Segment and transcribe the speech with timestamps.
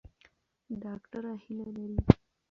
[0.83, 1.99] ډاکټره هیله لري.